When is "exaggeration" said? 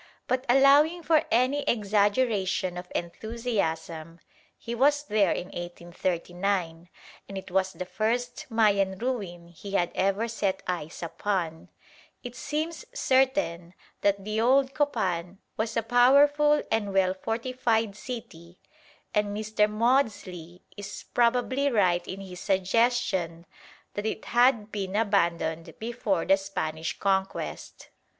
1.67-2.75